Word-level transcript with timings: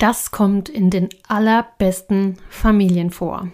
Das 0.00 0.30
kommt 0.30 0.70
in 0.70 0.88
den 0.88 1.10
allerbesten 1.28 2.38
Familien 2.48 3.10
vor. 3.10 3.48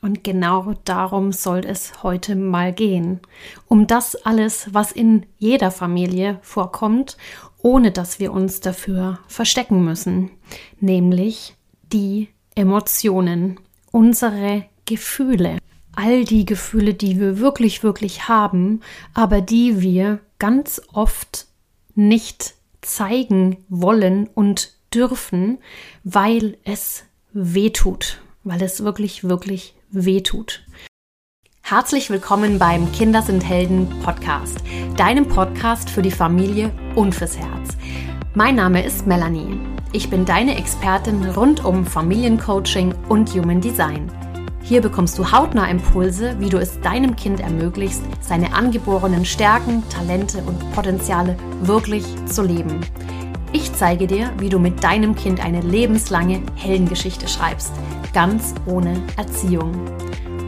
Und 0.00 0.24
genau 0.24 0.74
darum 0.84 1.30
soll 1.30 1.60
es 1.60 2.02
heute 2.02 2.34
mal 2.34 2.72
gehen. 2.72 3.20
Um 3.68 3.86
das 3.86 4.16
alles, 4.16 4.74
was 4.74 4.90
in 4.90 5.26
jeder 5.38 5.70
Familie 5.70 6.40
vorkommt, 6.42 7.16
ohne 7.58 7.92
dass 7.92 8.18
wir 8.18 8.32
uns 8.32 8.58
dafür 8.58 9.20
verstecken 9.28 9.84
müssen. 9.84 10.32
Nämlich 10.80 11.54
die 11.92 12.30
Emotionen, 12.56 13.60
unsere 13.92 14.64
Gefühle. 14.86 15.58
All 15.94 16.24
die 16.24 16.46
Gefühle, 16.46 16.94
die 16.94 17.20
wir 17.20 17.38
wirklich, 17.38 17.84
wirklich 17.84 18.26
haben, 18.26 18.80
aber 19.14 19.40
die 19.40 19.80
wir 19.80 20.18
ganz 20.40 20.82
oft 20.92 21.46
nicht 21.94 22.54
zeigen 22.80 23.58
wollen 23.68 24.28
und 24.34 24.81
dürfen, 24.94 25.58
weil 26.04 26.56
es 26.64 27.04
weh 27.32 27.70
tut, 27.70 28.20
weil 28.44 28.62
es 28.62 28.84
wirklich, 28.84 29.24
wirklich 29.24 29.74
weh 29.90 30.20
tut. 30.20 30.64
Herzlich 31.62 32.10
willkommen 32.10 32.58
beim 32.58 32.92
Kinder 32.92 33.22
sind 33.22 33.42
Helden 33.42 33.88
Podcast, 34.02 34.58
deinem 34.96 35.26
Podcast 35.26 35.88
für 35.88 36.02
die 36.02 36.10
Familie 36.10 36.70
und 36.94 37.14
fürs 37.14 37.38
Herz. 37.38 37.76
Mein 38.34 38.56
Name 38.56 38.84
ist 38.84 39.06
Melanie. 39.06 39.58
Ich 39.92 40.10
bin 40.10 40.24
deine 40.24 40.58
Expertin 40.58 41.24
rund 41.30 41.64
um 41.64 41.86
Familiencoaching 41.86 42.94
und 43.08 43.30
Human 43.34 43.60
Design. 43.60 44.10
Hier 44.62 44.80
bekommst 44.80 45.18
du 45.18 45.32
hautnah 45.32 45.68
Impulse, 45.68 46.36
wie 46.38 46.48
du 46.48 46.58
es 46.58 46.80
deinem 46.80 47.16
Kind 47.16 47.40
ermöglichst, 47.40 48.02
seine 48.20 48.54
angeborenen 48.54 49.24
Stärken, 49.24 49.82
Talente 49.88 50.38
und 50.44 50.58
Potenziale 50.72 51.36
wirklich 51.62 52.04
zu 52.26 52.42
leben. 52.42 52.80
Ich 53.54 53.70
zeige 53.74 54.06
dir, 54.06 54.32
wie 54.38 54.48
du 54.48 54.58
mit 54.58 54.82
deinem 54.82 55.14
Kind 55.14 55.44
eine 55.44 55.60
lebenslange 55.60 56.40
Heldengeschichte 56.56 57.28
schreibst, 57.28 57.72
ganz 58.14 58.54
ohne 58.64 59.02
Erziehung. 59.18 59.74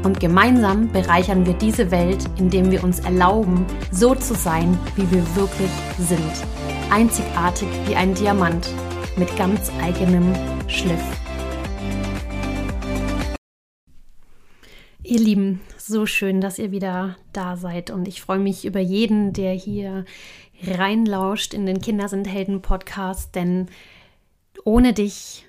Und 0.04 0.20
gemeinsam 0.20 0.90
bereichern 0.90 1.44
wir 1.44 1.52
diese 1.52 1.90
Welt, 1.90 2.24
indem 2.38 2.70
wir 2.70 2.82
uns 2.82 3.00
erlauben, 3.00 3.66
so 3.92 4.14
zu 4.14 4.34
sein, 4.34 4.78
wie 4.96 5.10
wir 5.10 5.36
wirklich 5.36 5.70
sind. 5.98 6.32
Einzigartig 6.90 7.68
wie 7.86 7.94
ein 7.94 8.14
Diamant 8.14 8.70
mit 9.18 9.36
ganz 9.36 9.70
eigenem 9.82 10.32
Schliff. 10.66 11.04
Ihr 15.02 15.20
Lieben, 15.20 15.60
so 15.76 16.06
schön, 16.06 16.40
dass 16.40 16.58
ihr 16.58 16.70
wieder 16.70 17.16
da 17.34 17.58
seid 17.58 17.90
und 17.90 18.08
ich 18.08 18.22
freue 18.22 18.38
mich 18.38 18.64
über 18.64 18.80
jeden, 18.80 19.34
der 19.34 19.52
hier 19.52 20.06
reinlauscht 20.62 21.54
in 21.54 21.66
den 21.66 21.80
Kinder 21.80 22.08
sind 22.08 22.26
Helden 22.26 22.62
Podcast, 22.62 23.34
denn 23.34 23.68
ohne 24.64 24.92
dich, 24.92 25.46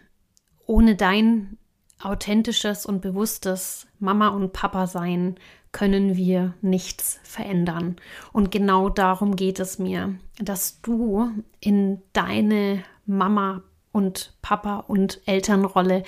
ohne 0.66 0.95
dein 0.95 1.58
authentisches 2.02 2.86
und 2.86 3.02
bewusstes 3.02 3.88
Mama 4.00 4.30
und 4.30 4.53
Papa 4.53 4.88
sein, 4.88 5.36
können 5.72 6.16
wir 6.16 6.53
nichts 6.62 7.20
verändern. 7.23 7.97
Und 8.31 8.50
genau 8.52 8.89
darum 8.89 9.36
geht 9.36 9.59
es 9.59 9.78
mir, 9.78 10.16
dass 10.39 10.81
du 10.81 11.30
in 11.59 12.02
deine 12.14 12.84
Mama 13.06 13.62
und 13.92 14.34
Papa 14.42 14.78
und 14.88 15.22
Elternrolle 15.25 16.03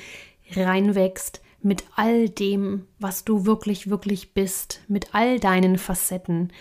reinwächst 0.56 1.42
mit 1.62 1.84
all 1.96 2.30
dem, 2.30 2.88
was 3.00 3.26
du 3.26 3.46
wirklich, 3.46 3.90
wirklich 3.90 4.34
bist, 4.34 4.82
mit 4.88 5.14
all 5.14 5.40
deinen 5.40 5.78
Facetten, 5.78 6.54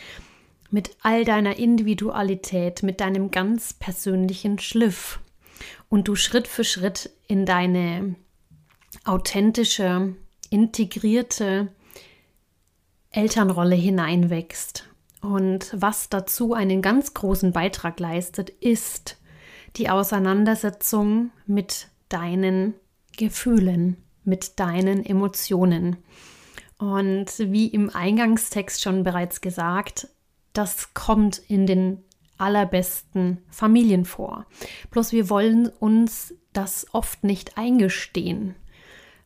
mit 0.71 0.97
all 1.03 1.25
deiner 1.25 1.59
Individualität, 1.59 2.83
mit 2.83 3.01
deinem 3.01 3.31
ganz 3.31 3.73
persönlichen 3.73 4.59
Schliff 4.59 5.21
und 5.89 6.09
du 6.09 6.17
Schritt 6.17 6.49
für 6.49 6.65
Schritt 6.65 7.11
in 7.29 7.47
deine 7.47 8.17
authentische, 9.05 10.15
integrierte 10.51 11.69
Elternrolle 13.11 13.77
hineinwächst. 13.77 14.89
Und 15.23 15.71
was 15.75 16.09
dazu 16.09 16.55
einen 16.55 16.83
ganz 16.83 17.15
großen 17.15 17.53
Beitrag 17.53 17.99
leistet, 17.99 18.51
ist 18.51 19.19
die 19.77 19.89
Auseinandersetzung 19.89 21.31
mit 21.47 21.89
deinen 22.09 22.75
Gefühlen, 23.17 23.97
mit 24.25 24.59
deinen 24.61 25.05
Emotionen. 25.05 25.97
Und 26.79 27.39
wie 27.39 27.69
im 27.69 27.89
Eingangstext 27.91 28.83
schon 28.83 29.03
bereits 29.03 29.41
gesagt, 29.41 30.09
das 30.57 30.95
kommt 30.95 31.39
in 31.39 31.67
den 31.67 32.03
allerbesten 32.39 33.43
Familien 33.51 34.05
vor. 34.05 34.47
Bloß 34.91 35.13
wir 35.13 35.31
wollen 35.31 35.69
uns 35.69 36.35
das 36.53 36.87
oft 36.93 37.25
nicht 37.25 37.59
eingestehen. 37.59 38.55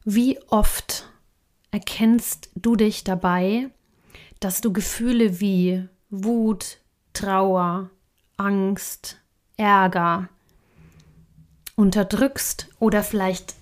Wie 0.05 0.41
oft 0.49 1.09
erkennst 1.71 2.51
du 2.55 2.77
dich 2.77 3.05
dabei, 3.05 3.71
dass 4.41 4.61
du 4.61 4.73
Gefühle 4.73 5.41
wie 5.41 5.87
Wut, 6.09 6.79
Trauer, 7.13 7.91
Angst, 8.37 9.19
Ärger 9.57 10.29
unterdrückst 11.77 12.69
oder 12.79 13.03
vielleicht 13.03 13.55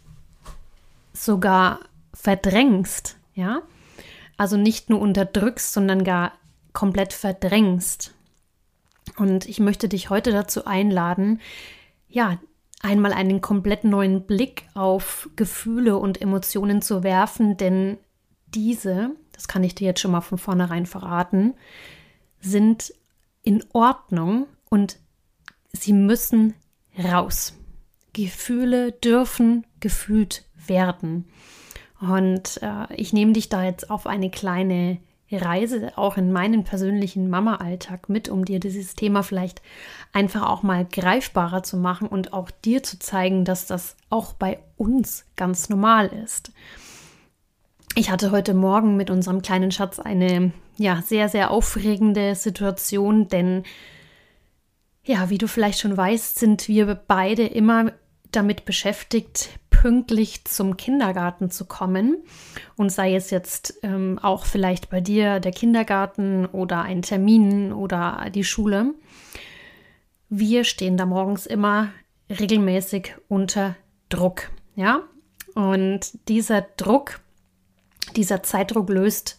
sogar 1.13 1.81
verdrängst, 2.15 3.17
ja? 3.35 3.63
Also 4.37 4.57
nicht 4.57 4.89
nur 4.89 5.01
unterdrückst, 5.01 5.73
sondern 5.73 6.05
gar 6.05 6.33
komplett 6.73 7.13
verdrängst. 7.13 8.15
Und 9.17 9.49
ich 9.49 9.59
möchte 9.61 9.89
dich 9.89 10.11
heute 10.11 10.33
dazu 10.33 10.65
einladen, 10.65 11.41
ja, 12.09 12.39
einmal 12.81 13.13
einen 13.13 13.41
komplett 13.41 13.85
neuen 13.85 14.27
Blick 14.27 14.67
auf 14.75 15.29
Gefühle 15.37 15.97
und 15.97 16.21
Emotionen 16.21 16.83
zu 16.83 17.03
werfen, 17.03 17.57
denn 17.57 17.99
diese, 18.55 19.11
das 19.33 19.49
kann 19.49 19.65
ich 19.65 19.75
dir 19.75 19.87
jetzt 19.87 20.01
schon 20.01 20.13
mal 20.13 20.21
von 20.21 20.39
vornherein 20.39 20.87
verraten, 20.87 21.55
sind 22.41 22.95
in 23.43 23.65
Ordnung 23.73 24.47
und 24.71 24.99
sie 25.73 25.93
müssen 25.93 26.55
raus. 26.99 27.55
Gefühle 28.13 28.93
dürfen 28.93 29.67
gefühlt 29.81 30.45
werden. 30.67 31.27
Und 32.01 32.61
äh, 32.63 32.95
ich 32.95 33.13
nehme 33.13 33.33
dich 33.33 33.49
da 33.49 33.65
jetzt 33.65 33.91
auf 33.91 34.07
eine 34.07 34.31
kleine 34.31 34.99
Reise 35.31 35.93
auch 35.97 36.17
in 36.17 36.33
meinen 36.33 36.65
persönlichen 36.65 37.29
Mama-Alltag 37.29 38.09
mit, 38.09 38.29
um 38.29 38.45
dir 38.45 38.61
dieses 38.61 38.95
Thema 38.95 39.23
vielleicht 39.23 39.61
einfach 40.13 40.49
auch 40.49 40.63
mal 40.63 40.87
greifbarer 40.87 41.63
zu 41.63 41.77
machen 41.77 42.09
und 42.09 42.33
auch 42.33 42.51
dir 42.51 42.83
zu 42.83 42.99
zeigen, 42.99 43.45
dass 43.45 43.67
das 43.67 43.97
auch 44.09 44.33
bei 44.33 44.59
uns 44.77 45.27
ganz 45.37 45.69
normal 45.69 46.07
ist. 46.09 46.53
Ich 47.95 48.11
hatte 48.11 48.31
heute 48.31 48.55
Morgen 48.55 48.97
mit 48.97 49.11
unserem 49.11 49.43
kleinen 49.43 49.73
Schatz 49.73 49.99
eine 49.99 50.53
ja 50.79 51.03
sehr 51.03 51.29
sehr 51.29 51.51
aufregende 51.51 52.35
Situation, 52.35 53.29
denn 53.29 53.65
ja, 55.05 55.31
wie 55.31 55.39
du 55.39 55.49
vielleicht 55.49 55.81
schon 55.81 55.97
weißt, 55.97 56.39
sind 56.39 56.69
wir 56.69 56.95
beide 56.95 57.47
immer 57.47 57.93
damit 58.31 58.67
beschäftigt, 58.67 59.59
pünktlich 59.81 60.45
zum 60.45 60.77
Kindergarten 60.77 61.51
zu 61.51 61.65
kommen. 61.65 62.17
Und 62.77 62.91
sei 62.91 63.15
es 63.15 63.31
jetzt 63.31 63.79
ähm, 63.83 64.19
auch 64.21 64.45
vielleicht 64.45 64.91
bei 64.91 65.01
dir 65.01 65.39
der 65.39 65.53
Kindergarten 65.53 66.47
oder 66.47 66.83
ein 66.83 67.03
Termin 67.03 67.73
oder 67.73 68.27
die 68.35 68.45
Schule. 68.45 68.95
Wir 70.29 70.65
stehen 70.65 70.97
da 70.97 71.07
morgens 71.07 71.47
immer 71.47 71.91
regelmäßig 72.29 73.15
unter 73.29 73.77
Druck. 74.09 74.51
Ja, 74.75 75.03
und 75.55 76.29
dieser 76.29 76.63
Druck, 76.63 77.21
dieser 78.17 78.43
Zeitdruck 78.43 78.89
löst 78.91 79.39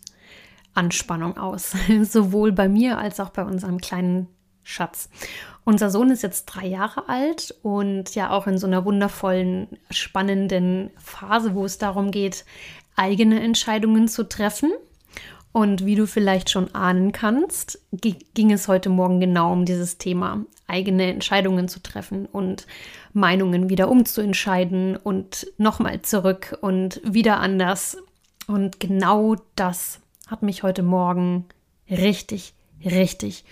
Anspannung 0.74 1.38
aus, 1.38 1.74
sowohl 2.04 2.54
bei 2.54 2.70
mir 2.70 2.98
als 2.98 3.20
auch 3.20 3.30
bei 3.30 3.44
unserem 3.44 3.80
kleinen 3.80 4.28
Schatz. 4.70 5.10
Unser 5.66 5.90
Sohn 5.90 6.12
ist 6.12 6.24
jetzt 6.24 6.46
drei 6.46 6.68
Jahre 6.68 7.10
alt 7.10 7.56
und 7.64 8.16
ja 8.16 8.30
auch 8.32 8.48
in 8.48 8.58
so 8.58 8.68
einer 8.68 8.86
wundervollen, 8.86 9.68
spannenden 9.90 10.92
Phase, 10.98 11.56
wo 11.56 11.66
es 11.66 11.78
darum 11.78 12.12
geht, 12.12 12.46
eigene 12.96 13.42
Entscheidungen 13.42 14.08
zu 14.08 14.28
treffen. 14.28 14.72
Und 15.52 15.84
wie 15.86 15.96
du 15.96 16.06
vielleicht 16.06 16.52
schon 16.52 16.76
ahnen 16.76 17.12
kannst, 17.12 17.80
ging 17.92 18.52
es 18.52 18.68
heute 18.68 18.90
Morgen 18.90 19.20
genau 19.20 19.52
um 19.52 19.66
dieses 19.66 19.98
Thema, 19.98 20.46
eigene 20.68 21.12
Entscheidungen 21.12 21.68
zu 21.68 21.82
treffen 21.82 22.28
und 22.28 22.68
Meinungen 23.14 23.70
wieder 23.70 23.90
umzuentscheiden 23.90 24.96
und 24.96 25.48
nochmal 25.58 26.04
zurück 26.04 26.56
und 26.62 27.02
wieder 27.04 27.40
anders. 27.40 27.98
Und 28.46 28.80
genau 28.80 29.38
das 29.56 30.00
hat 30.28 30.44
mich 30.44 30.62
heute 30.62 30.84
Morgen 30.84 31.46
richtig, 31.90 32.54
richtig 32.86 33.44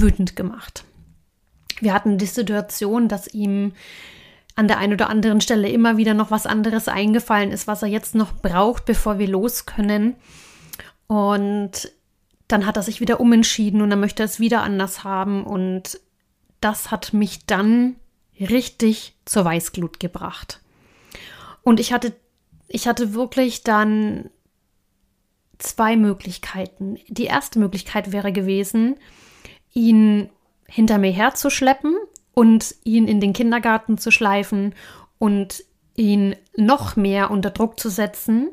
wütend 0.00 0.36
gemacht. 0.36 0.84
Wir 1.80 1.92
hatten 1.92 2.18
die 2.18 2.26
Situation, 2.26 3.08
dass 3.08 3.26
ihm 3.28 3.72
an 4.54 4.68
der 4.68 4.78
einen 4.78 4.94
oder 4.94 5.10
anderen 5.10 5.40
Stelle 5.40 5.68
immer 5.68 5.98
wieder 5.98 6.14
noch 6.14 6.30
was 6.30 6.46
anderes 6.46 6.88
eingefallen 6.88 7.52
ist, 7.52 7.66
was 7.66 7.82
er 7.82 7.88
jetzt 7.88 8.14
noch 8.14 8.32
braucht, 8.40 8.86
bevor 8.86 9.18
wir 9.18 9.28
los 9.28 9.66
können. 9.66 10.16
Und 11.06 11.92
dann 12.48 12.64
hat 12.64 12.76
er 12.76 12.82
sich 12.82 13.00
wieder 13.00 13.20
umentschieden 13.20 13.82
und 13.82 13.90
er 13.90 13.98
möchte 13.98 14.22
es 14.22 14.40
wieder 14.40 14.62
anders 14.62 15.04
haben. 15.04 15.44
Und 15.44 16.00
das 16.60 16.90
hat 16.90 17.12
mich 17.12 17.44
dann 17.44 17.96
richtig 18.40 19.14
zur 19.26 19.44
Weißglut 19.44 20.00
gebracht. 20.00 20.60
Und 21.62 21.78
ich 21.78 21.92
hatte, 21.92 22.14
ich 22.68 22.88
hatte 22.88 23.12
wirklich 23.12 23.62
dann 23.62 24.30
zwei 25.58 25.96
Möglichkeiten. 25.96 26.98
Die 27.08 27.24
erste 27.24 27.58
Möglichkeit 27.58 28.12
wäre 28.12 28.32
gewesen, 28.32 28.96
ihn 29.76 30.30
hinter 30.66 30.98
mir 30.98 31.12
herzuschleppen 31.12 31.94
und 32.32 32.74
ihn 32.82 33.06
in 33.06 33.20
den 33.20 33.32
Kindergarten 33.32 33.98
zu 33.98 34.10
schleifen 34.10 34.74
und 35.18 35.62
ihn 35.94 36.34
noch 36.56 36.96
mehr 36.96 37.30
unter 37.30 37.50
Druck 37.50 37.78
zu 37.78 37.90
setzen. 37.90 38.48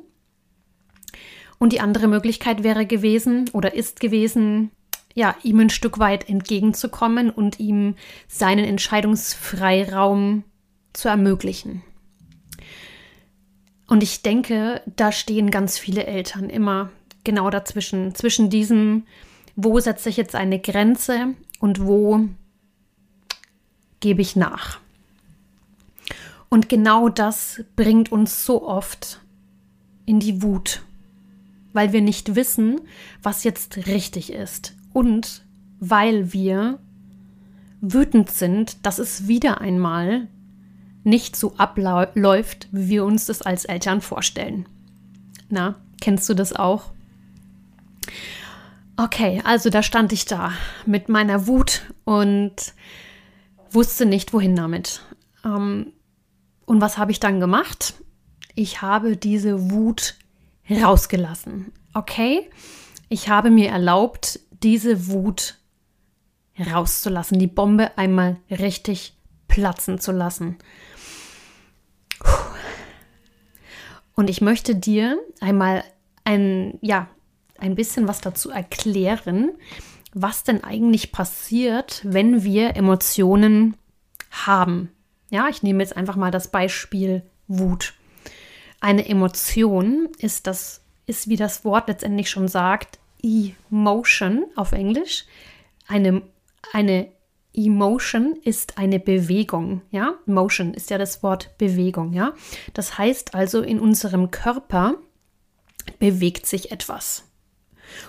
Und 1.58 1.72
die 1.72 1.80
andere 1.80 2.08
Möglichkeit 2.08 2.64
wäre 2.64 2.86
gewesen 2.86 3.50
oder 3.54 3.74
ist 3.74 4.02
gewesen, 4.02 4.72
ja, 5.14 5.36
ihm 5.44 5.60
ein 5.60 5.70
Stück 5.70 5.98
weit 5.98 6.28
entgegenzukommen 6.28 7.30
und 7.30 7.60
ihm 7.60 7.96
seinen 8.28 8.66
Entscheidungsfreiraum 8.66 10.44
zu 10.92 11.08
ermöglichen. 11.08 11.84
Und 13.88 14.04
ich 14.04 14.24
denke, 14.24 14.82
da 14.88 15.12
stehen 15.12 15.52
ganz 15.52 15.78
viele 15.78 16.06
Eltern 16.06 16.50
immer 16.50 16.90
genau 17.24 17.50
dazwischen, 17.50 18.14
zwischen 18.16 18.50
diesem, 18.50 19.06
wo 19.56 19.80
setze 19.80 20.10
ich 20.10 20.18
jetzt 20.18 20.36
eine 20.36 20.60
Grenze 20.60 21.36
und 21.60 21.86
wo 21.86 22.28
gebe 24.00 24.22
ich 24.22 24.36
nach. 24.36 24.80
Und 26.50 26.70
genau 26.70 27.10
das 27.10 27.64
bringt 27.76 28.12
uns 28.12 28.46
so 28.46 28.68
oft 28.68 29.22
in 30.06 30.20
die 30.20 30.44
Wut, 30.44 30.84
weil 31.72 31.94
wir 31.94 32.02
nicht 32.02 32.36
wissen, 32.36 32.82
was 33.24 33.44
jetzt 33.44 33.88
richtig 33.88 34.32
ist 34.32 34.76
und 34.94 35.44
weil 35.80 36.32
wir 36.34 36.80
wütend 37.82 38.30
sind, 38.30 38.86
dass 38.86 39.00
es 39.00 39.28
wieder 39.28 39.62
einmal 39.62 40.28
nicht 41.04 41.36
so 41.36 41.56
abläuft, 41.58 42.68
wie 42.72 42.88
wir 42.90 43.06
uns 43.06 43.26
das 43.26 43.42
als 43.42 43.66
Eltern 43.66 44.02
vorstellen. 44.02 44.68
Na, 45.50 45.76
kennst 46.02 46.30
du 46.30 46.34
das 46.34 46.54
auch? 46.54 46.92
Okay, 48.96 49.42
also 49.44 49.70
da 49.70 49.82
stand 49.82 50.14
ich 50.14 50.26
da 50.26 50.54
mit 50.86 51.10
meiner 51.10 51.48
Wut 51.48 51.82
und 52.04 52.54
wusste 53.72 54.06
nicht, 54.06 54.34
wohin 54.34 54.56
damit. 54.56 55.02
Ähm, 55.44 55.94
und 56.66 56.80
was 56.80 56.98
habe 56.98 57.12
ich 57.12 57.20
dann 57.20 57.40
gemacht? 57.40 57.96
Ich 58.56 58.82
habe 58.82 59.18
diese 59.18 59.72
Wut 59.72 60.16
rausgelassen. 60.70 61.72
Okay? 61.94 62.50
Ich 63.10 63.30
habe 63.30 63.50
mir 63.50 63.70
erlaubt, 63.70 64.40
diese 64.52 65.08
Wut 65.08 65.58
rauszulassen, 66.60 67.40
die 67.40 67.48
Bombe 67.48 67.98
einmal 67.98 68.38
richtig 68.50 69.16
platzen 69.48 70.00
zu 70.00 70.12
lassen. 70.12 70.58
Und 74.16 74.30
ich 74.30 74.42
möchte 74.42 74.76
dir 74.76 75.18
einmal 75.42 75.84
ein, 76.24 76.78
ja, 76.82 77.10
ein 77.64 77.76
bisschen 77.76 78.08
was 78.08 78.22
dazu 78.22 78.50
erklären, 78.50 79.52
was 80.14 80.44
denn 80.44 80.64
eigentlich 80.64 81.12
passiert, 81.12 82.02
wenn 82.04 82.44
wir 82.44 82.76
Emotionen 82.76 83.76
haben. 84.30 84.92
Ja, 85.30 85.48
ich 85.50 85.64
nehme 85.64 85.82
jetzt 85.82 85.98
einfach 85.98 86.16
mal 86.16 86.30
das 86.30 86.50
Beispiel 86.50 87.24
Wut. 87.48 87.94
Eine 88.80 89.08
Emotion 89.08 90.10
ist 90.18 90.46
das, 90.46 90.82
ist 91.06 91.30
wie 91.30 91.38
das 91.38 91.64
Wort 91.66 91.88
letztendlich 91.88 92.30
schon 92.30 92.48
sagt, 92.48 93.00
Emotion 93.24 94.46
auf 94.56 94.74
Englisch. 94.74 95.26
Eine, 95.88 96.22
eine 96.74 97.08
Emotion 97.54 98.36
ist 98.44 98.78
eine 98.78 99.00
Bewegung, 99.00 99.82
ja? 99.90 100.16
Motion 100.26 100.74
ist 100.74 100.90
ja 100.90 100.98
das 100.98 101.24
Wort 101.24 101.58
Bewegung, 101.58 102.12
ja? 102.12 102.34
Das 102.74 102.98
heißt 102.98 103.36
also, 103.36 103.62
in 103.62 103.80
unserem 103.80 104.32
Körper 104.32 104.96
bewegt 106.00 106.46
sich 106.46 106.72
etwas. 106.72 107.24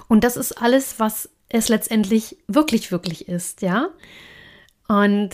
Und 0.08 0.24
das 0.24 0.36
ist 0.36 0.52
alles, 0.52 0.98
was 0.98 1.28
es 1.48 1.68
letztendlich 1.68 2.36
wirklich, 2.48 2.90
wirklich 2.90 3.28
ist, 3.28 3.62
ja? 3.62 3.88
Und 4.88 5.30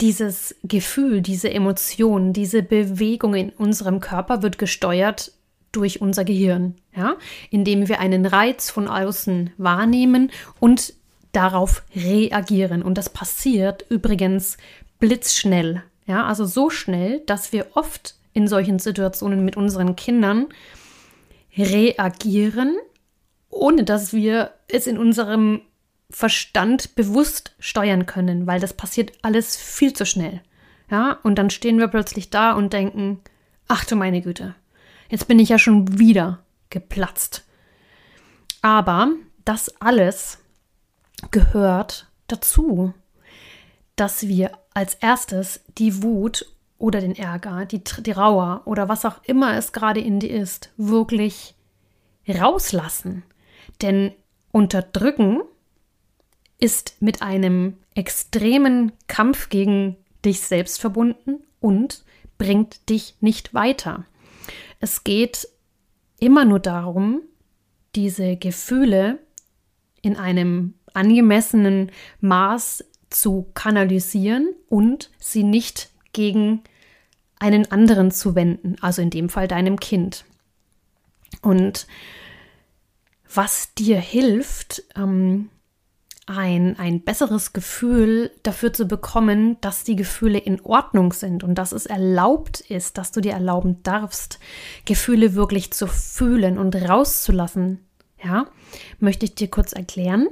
dieses 0.00 0.56
Gefühl, 0.64 1.20
diese 1.20 1.50
Emotion, 1.50 2.32
diese 2.32 2.62
Bewegung 2.62 3.34
in 3.34 3.50
unserem 3.50 4.00
Körper 4.00 4.42
wird 4.42 4.58
gesteuert 4.58 5.32
durch 5.72 6.00
unser 6.00 6.24
Gehirn, 6.24 6.74
ja, 6.96 7.16
indem 7.50 7.88
wir 7.88 8.00
einen 8.00 8.26
Reiz 8.26 8.70
von 8.70 8.88
außen 8.88 9.50
wahrnehmen 9.56 10.30
und 10.60 10.94
darauf 11.32 11.82
reagieren. 11.94 12.82
Und 12.82 12.96
das 12.98 13.08
passiert 13.08 13.84
übrigens 13.88 14.56
blitzschnell, 14.98 15.82
ja, 16.06 16.24
also 16.26 16.44
so 16.44 16.70
schnell, 16.70 17.20
dass 17.26 17.52
wir 17.52 17.68
oft 17.74 18.14
in 18.32 18.48
solchen 18.48 18.78
Situationen 18.78 19.44
mit 19.44 19.56
unseren 19.56 19.96
Kindern 19.96 20.46
reagieren, 21.56 22.76
ohne 23.54 23.84
dass 23.84 24.12
wir 24.12 24.52
es 24.68 24.86
in 24.86 24.98
unserem 24.98 25.62
Verstand 26.10 26.94
bewusst 26.94 27.54
steuern 27.58 28.06
können, 28.06 28.46
weil 28.46 28.60
das 28.60 28.74
passiert 28.74 29.12
alles 29.22 29.56
viel 29.56 29.92
zu 29.92 30.04
schnell. 30.04 30.42
Ja, 30.90 31.18
und 31.22 31.36
dann 31.36 31.50
stehen 31.50 31.78
wir 31.78 31.88
plötzlich 31.88 32.30
da 32.30 32.52
und 32.52 32.72
denken, 32.72 33.20
ach 33.68 33.84
du 33.84 33.96
meine 33.96 34.20
Güte, 34.20 34.54
jetzt 35.08 35.28
bin 35.28 35.38
ich 35.38 35.48
ja 35.48 35.58
schon 35.58 35.98
wieder 35.98 36.40
geplatzt. 36.70 37.44
Aber 38.60 39.12
das 39.44 39.80
alles 39.80 40.38
gehört 41.30 42.08
dazu, 42.26 42.92
dass 43.96 44.28
wir 44.28 44.52
als 44.74 44.94
erstes 44.94 45.60
die 45.78 46.02
Wut 46.02 46.46
oder 46.78 47.00
den 47.00 47.16
Ärger, 47.16 47.64
die, 47.66 47.82
die 47.82 48.12
Trauer 48.12 48.62
oder 48.64 48.88
was 48.88 49.04
auch 49.04 49.22
immer 49.24 49.56
es 49.56 49.72
gerade 49.72 50.00
in 50.00 50.20
dir 50.20 50.30
ist, 50.30 50.70
wirklich 50.76 51.54
rauslassen. 52.28 53.22
Denn 53.82 54.12
unterdrücken 54.52 55.42
ist 56.58 56.96
mit 57.00 57.22
einem 57.22 57.78
extremen 57.94 58.92
Kampf 59.06 59.48
gegen 59.48 59.96
dich 60.24 60.40
selbst 60.40 60.80
verbunden 60.80 61.42
und 61.60 62.04
bringt 62.38 62.88
dich 62.88 63.16
nicht 63.20 63.54
weiter. 63.54 64.06
Es 64.80 65.04
geht 65.04 65.48
immer 66.18 66.44
nur 66.44 66.60
darum, 66.60 67.22
diese 67.94 68.36
Gefühle 68.36 69.18
in 70.02 70.16
einem 70.16 70.74
angemessenen 70.92 71.90
Maß 72.20 72.84
zu 73.10 73.46
kanalisieren 73.54 74.54
und 74.68 75.10
sie 75.18 75.42
nicht 75.42 75.90
gegen 76.12 76.62
einen 77.38 77.70
anderen 77.70 78.10
zu 78.10 78.34
wenden, 78.34 78.76
also 78.80 79.02
in 79.02 79.10
dem 79.10 79.28
Fall 79.28 79.48
deinem 79.48 79.78
Kind. 79.78 80.24
Und 81.42 81.86
was 83.34 83.74
dir 83.74 83.98
hilft, 83.98 84.82
ähm, 84.96 85.50
ein, 86.26 86.78
ein 86.78 87.02
besseres 87.02 87.52
Gefühl 87.52 88.30
dafür 88.42 88.72
zu 88.72 88.86
bekommen, 88.86 89.58
dass 89.60 89.84
die 89.84 89.96
Gefühle 89.96 90.38
in 90.38 90.60
Ordnung 90.62 91.12
sind 91.12 91.44
und 91.44 91.56
dass 91.56 91.72
es 91.72 91.86
erlaubt 91.86 92.60
ist, 92.60 92.96
dass 92.96 93.12
du 93.12 93.20
dir 93.20 93.32
erlauben 93.32 93.82
darfst, 93.82 94.38
Gefühle 94.86 95.34
wirklich 95.34 95.72
zu 95.72 95.86
fühlen 95.86 96.58
und 96.58 96.74
rauszulassen. 96.76 97.80
Ja, 98.22 98.46
möchte 99.00 99.26
ich 99.26 99.34
dir 99.34 99.48
kurz 99.48 99.74
erklären, 99.74 100.28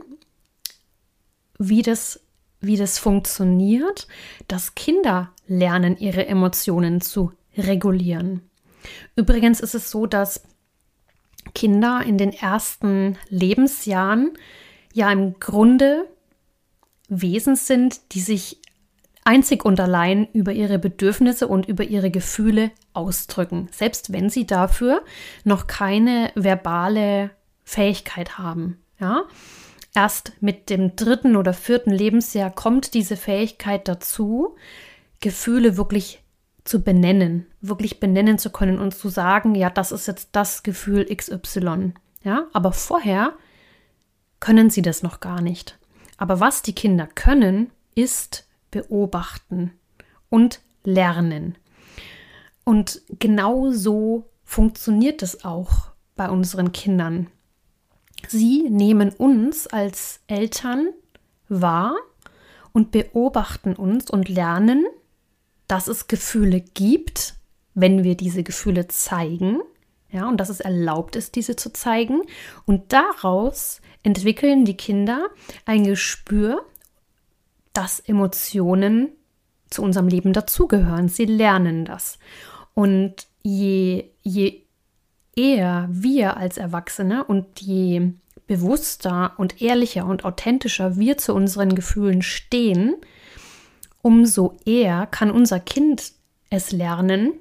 wie 1.59 1.83
das, 1.83 2.21
wie 2.61 2.79
das 2.79 2.99
funktioniert, 2.99 4.09
dass 4.49 4.75
Kinder 4.75 5.31
lernen, 5.47 5.99
ihre 5.99 6.27
Emotionen 6.27 7.03
zu 7.03 7.33
regulieren. 7.55 8.41
Übrigens 9.15 9.61
ist 9.61 9.75
es 9.75 9.91
so, 9.91 10.07
dass 10.07 10.43
Kinder 11.55 12.03
in 12.05 12.19
den 12.19 12.33
ersten 12.33 13.19
Lebensjahren 13.29 14.33
ja 14.93 15.11
im 15.11 15.39
Grunde 15.41 16.09
Wesen 17.09 17.57
sind, 17.57 18.13
die 18.13 18.21
sich 18.21 18.59
einzig 19.25 19.65
und 19.65 19.79
allein 19.81 20.29
über 20.33 20.53
ihre 20.53 20.79
Bedürfnisse 20.79 21.47
und 21.47 21.69
über 21.69 21.85
ihre 21.85 22.11
Gefühle 22.11 22.71
ausdrücken, 22.93 23.69
selbst 23.71 24.13
wenn 24.13 24.31
sie 24.31 24.47
dafür 24.47 25.03
noch 25.45 25.67
keine 25.67 26.33
verbale 26.35 27.31
Fähigkeit 27.65 28.39
haben. 28.39 28.79
Ja? 28.99 29.25
Erst 29.95 30.33
mit 30.41 30.71
dem 30.71 30.97
dritten 30.97 31.37
oder 31.37 31.53
vierten 31.53 31.91
Lebensjahr 31.91 32.51
kommt 32.51 32.95
diese 32.95 33.17
Fähigkeit 33.17 33.87
dazu, 33.89 34.57
Gefühle 35.21 35.77
wirklich 35.77 36.22
zu 36.64 36.83
benennen, 36.83 37.47
wirklich 37.61 38.00
benennen 38.00 38.38
zu 38.38 38.50
können 38.50 38.78
und 38.78 38.95
zu 38.95 39.09
sagen, 39.09 39.54
ja, 39.54 39.71
das 39.71 39.92
ist 39.92 40.07
jetzt 40.07 40.31
das 40.33 40.62
Gefühl 40.62 41.07
XY. 41.14 41.92
Ja, 42.23 42.47
aber 42.52 42.73
vorher 42.73 43.33
können 44.38 44.71
sie 44.71 44.83
das 44.83 45.02
noch 45.02 45.21
gar 45.21 45.40
nicht. 45.40 45.78
Aber 46.16 46.40
was 46.40 46.62
die 46.62 46.75
Kinder 46.75 47.09
können, 47.09 47.71
ist 47.95 48.47
beobachten 48.71 49.73
und 50.31 50.61
lernen. 50.85 51.57
Und 52.64 53.02
genau 53.19 53.71
so 53.73 54.31
funktioniert 54.45 55.23
es 55.23 55.45
auch 55.45 55.90
bei 56.14 56.31
unseren 56.31 56.73
Kindern. 56.73 57.28
Sie 58.28 58.69
nehmen 58.71 59.11
uns 59.11 59.66
als 59.66 60.21
Eltern 60.28 60.90
wahr 61.49 61.97
und 62.73 62.92
beobachten 62.92 63.75
uns 63.75 64.11
und 64.11 64.28
lernen, 64.28 64.87
dass 65.73 65.88
es 65.88 66.07
Gefühle 66.07 66.61
gibt, 66.61 67.33
wenn 67.73 68.05
wir 68.05 68.14
diese 68.14 68.43
Gefühle 68.43 68.88
zeigen, 68.88 69.62
ja, 70.11 70.29
und 70.29 70.37
dass 70.37 70.50
es 70.50 70.61
erlaubt 70.61 71.17
ist, 71.17 71.35
diese 71.35 71.57
zu 71.57 71.73
zeigen. 71.73 72.21
Und 72.67 72.93
daraus 72.93 73.81
entwickeln 74.02 74.67
die 74.67 74.76
Kinder 74.76 75.29
ein 75.64 75.85
Gespür, 75.85 76.67
dass 77.73 78.00
Emotionen 78.00 79.12
zu 79.71 79.81
unserem 79.81 80.09
Leben 80.09 80.35
dazugehören. 80.35 81.09
Sie 81.09 81.25
lernen 81.25 81.87
das. 81.87 82.19
Und 82.75 83.26
je, 83.43 84.11
je 84.21 84.61
eher 85.35 85.88
wir 85.91 86.37
als 86.37 86.59
Erwachsene 86.59 87.25
und 87.25 87.62
je 87.62 88.11
bewusster 88.47 89.33
und 89.38 89.62
ehrlicher 89.62 90.05
und 90.05 90.26
authentischer 90.26 90.99
wir 90.99 91.17
zu 91.17 91.33
unseren 91.33 91.75
Gefühlen 91.75 92.21
stehen, 92.21 92.97
umso 94.03 94.57
eher 94.65 95.07
kann 95.07 95.31
unser 95.31 95.61
Kind 95.61 96.13
es 96.51 96.73
lernen, 96.73 97.33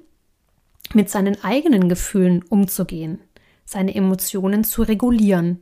mit 0.94 1.10
seinen 1.10 1.42
eigenen 1.42 1.88
Gefühlen 1.88 2.42
umzugehen, 2.48 3.20
seine 3.64 3.94
Emotionen 3.94 4.64
zu 4.64 4.82
regulieren. 4.82 5.60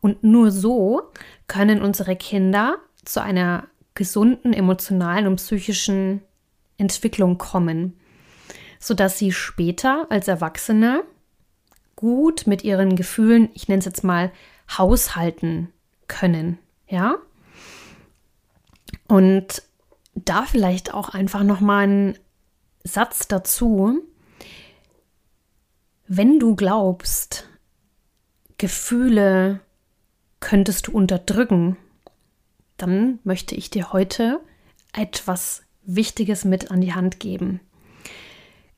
Und 0.00 0.22
nur 0.22 0.50
so 0.50 1.02
können 1.46 1.82
unsere 1.82 2.16
Kinder 2.16 2.76
zu 3.04 3.22
einer 3.22 3.68
gesunden 3.94 4.52
emotionalen 4.52 5.26
und 5.26 5.36
psychischen 5.36 6.22
Entwicklung 6.76 7.36
kommen, 7.38 7.98
sodass 8.78 9.18
sie 9.18 9.32
später 9.32 10.06
als 10.10 10.28
Erwachsene 10.28 11.02
gut 11.96 12.46
mit 12.46 12.62
ihren 12.62 12.94
Gefühlen, 12.94 13.48
ich 13.54 13.66
nenne 13.66 13.80
es 13.80 13.86
jetzt 13.86 14.04
mal, 14.04 14.30
haushalten 14.76 15.72
können, 16.06 16.58
ja? 16.86 17.16
Und 19.08 19.62
da 20.24 20.44
vielleicht 20.44 20.94
auch 20.94 21.10
einfach 21.10 21.42
noch 21.42 21.60
mal 21.60 21.86
ein 21.86 22.18
Satz 22.84 23.28
dazu, 23.28 24.02
wenn 26.06 26.38
du 26.38 26.56
glaubst, 26.56 27.48
Gefühle 28.56 29.60
könntest 30.40 30.86
du 30.86 30.92
unterdrücken, 30.92 31.76
dann 32.76 33.18
möchte 33.24 33.54
ich 33.54 33.70
dir 33.70 33.92
heute 33.92 34.40
etwas 34.92 35.62
Wichtiges 35.82 36.44
mit 36.44 36.70
an 36.70 36.80
die 36.80 36.94
Hand 36.94 37.20
geben. 37.20 37.60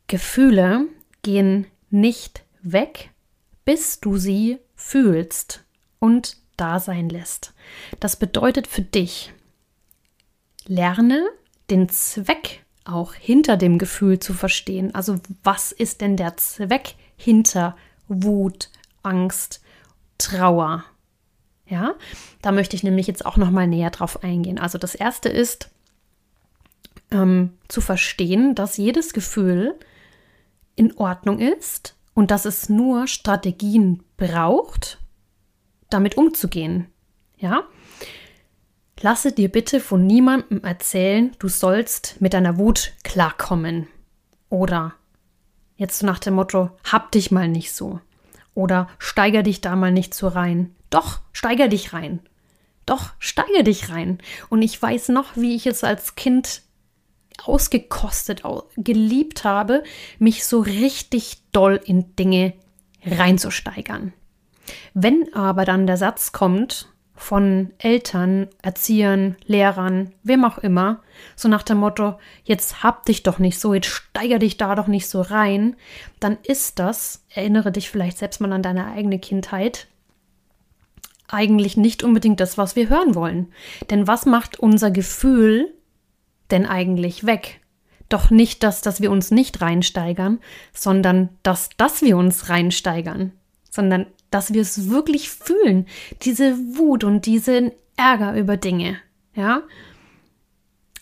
Gefühle 0.06 0.87
gehen 1.23 1.66
nicht 1.90 2.44
weg, 2.62 3.11
bis 3.64 4.00
du 4.00 4.16
sie 4.16 4.59
fühlst 4.75 5.64
und 5.99 6.37
da 6.56 6.80
sein 6.80 7.09
lässt. 7.09 7.54
Das 8.00 8.16
bedeutet 8.16 8.66
für 8.66 8.82
dich, 8.82 9.32
lerne 10.71 11.29
den 11.69 11.89
Zweck 11.89 12.65
auch 12.85 13.12
hinter 13.12 13.57
dem 13.57 13.79
Gefühl 13.79 14.19
zu 14.21 14.33
verstehen. 14.33 14.95
Also 14.95 15.17
was 15.43 15.73
ist 15.73 16.00
denn 16.00 16.17
der 16.17 16.37
Zweck 16.37 16.95
hinter 17.17 17.77
Wut, 18.09 18.71
Angst, 19.03 19.61
Trauer. 20.19 20.85
Ja, 21.67 21.95
da 22.43 22.50
möchte 22.50 22.75
ich 22.75 22.83
nämlich 22.83 23.07
jetzt 23.07 23.25
auch 23.25 23.37
noch 23.37 23.50
mal 23.50 23.67
näher 23.67 23.91
drauf 23.91 24.25
eingehen. 24.25 24.59
Also 24.59 24.77
das 24.77 24.95
erste 24.95 25.29
ist 25.29 25.71
ähm, 27.11 27.53
zu 27.69 27.81
verstehen, 27.81 28.55
dass 28.55 28.77
jedes 28.77 29.12
Gefühl 29.12 29.79
in 30.75 30.97
Ordnung 30.97 31.39
ist 31.39 31.97
und 32.15 32.31
dass 32.31 32.45
es 32.45 32.69
nur 32.69 33.07
Strategien 33.07 34.03
braucht, 34.17 34.99
damit 35.91 36.17
umzugehen. 36.17 36.87
Ja, 37.39 37.65
lasse 39.00 39.33
dir 39.33 39.50
bitte 39.50 39.80
von 39.80 40.07
niemandem 40.07 40.62
erzählen, 40.64 41.33
du 41.38 41.49
sollst 41.49 42.21
mit 42.21 42.35
deiner 42.35 42.59
Wut 42.59 42.92
klarkommen 43.02 43.87
oder 44.49 44.95
Jetzt 45.80 46.02
nach 46.02 46.19
dem 46.19 46.35
Motto, 46.35 46.69
hab 46.85 47.11
dich 47.11 47.30
mal 47.30 47.49
nicht 47.49 47.73
so. 47.73 48.00
Oder 48.52 48.87
steiger 48.99 49.42
dich 49.42 49.62
da 49.62 49.76
mal 49.76 49.90
nicht 49.90 50.12
so 50.12 50.28
rein. 50.28 50.75
Doch, 50.90 51.21
steiger 51.33 51.69
dich 51.69 51.95
rein. 51.95 52.21
Doch, 52.85 53.12
steiger 53.19 53.62
dich 53.62 53.88
rein. 53.88 54.19
Und 54.50 54.61
ich 54.61 54.80
weiß 54.80 55.09
noch, 55.09 55.38
wie 55.38 55.57
ich 55.57 55.66
es 55.66 55.83
als 55.83 56.16
Kind 56.16 56.61
ausgekostet, 57.42 58.42
geliebt 58.76 59.45
habe, 59.45 59.83
mich 60.19 60.45
so 60.45 60.61
richtig 60.61 61.38
doll 61.50 61.80
in 61.83 62.14
Dinge 62.14 62.52
reinzusteigern. 63.07 64.12
Wenn 64.92 65.33
aber 65.33 65.64
dann 65.64 65.87
der 65.87 65.97
Satz 65.97 66.33
kommt, 66.33 66.90
von 67.21 67.71
Eltern, 67.79 68.49
Erziehern, 68.62 69.37
Lehrern, 69.45 70.12
wem 70.23 70.45
auch 70.45 70.57
immer, 70.57 71.03
so 71.37 71.49
nach 71.49 71.62
dem 71.62 71.79
Motto, 71.79 72.19
jetzt 72.45 72.83
hab 72.83 73.05
dich 73.05 73.23
doch 73.23 73.39
nicht 73.39 73.61
so, 73.61 73.75
jetzt 73.75 73.89
steiger 73.89 74.39
dich 74.39 74.57
da 74.57 74.75
doch 74.75 74.87
nicht 74.87 75.07
so 75.07 75.21
rein, 75.21 75.77
dann 76.19 76.39
ist 76.43 76.79
das, 76.79 77.23
erinnere 77.29 77.73
dich 77.73 77.91
vielleicht 77.91 78.17
selbst 78.17 78.41
mal 78.41 78.53
an 78.53 78.62
deine 78.62 78.87
eigene 78.87 79.19
Kindheit, 79.19 79.87
eigentlich 81.29 81.77
nicht 81.77 82.03
unbedingt 82.03 82.41
das, 82.41 82.57
was 82.57 82.75
wir 82.75 82.89
hören 82.89 83.15
wollen. 83.15 83.53
Denn 83.91 84.07
was 84.07 84.25
macht 84.25 84.59
unser 84.59 84.91
Gefühl 84.91 85.73
denn 86.50 86.67
eigentlich 86.67 87.27
weg? 87.27 87.61
Doch 88.09 88.31
nicht 88.31 88.62
das, 88.62 88.81
dass 88.81 89.03
wir 89.03 89.11
uns 89.11 89.31
nicht 89.31 89.61
reinsteigern, 89.61 90.41
sondern 90.73 91.29
das, 91.43 91.69
dass 91.77 92.00
wir 92.00 92.17
uns 92.17 92.49
reinsteigern, 92.49 93.33
sondern 93.71 94.07
dass 94.30 94.52
wir 94.52 94.62
es 94.62 94.90
wirklich 94.90 95.30
fühlen, 95.30 95.87
diese 96.22 96.56
Wut 96.76 97.04
und 97.04 97.26
diesen 97.26 97.72
Ärger 97.96 98.37
über 98.37 98.56
Dinge, 98.56 98.99
ja? 99.34 99.62